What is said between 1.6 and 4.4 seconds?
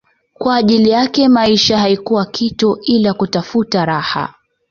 haikuwa kitu ila kutafuta raha